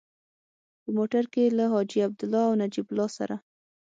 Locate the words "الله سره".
2.91-3.35